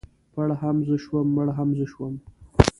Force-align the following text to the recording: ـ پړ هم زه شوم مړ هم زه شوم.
ـ 0.17 0.33
پړ 0.33 0.49
هم 0.61 0.77
زه 0.87 0.95
شوم 1.03 1.25
مړ 1.35 1.47
هم 1.57 1.69
زه 1.77 1.85
شوم. 1.91 2.13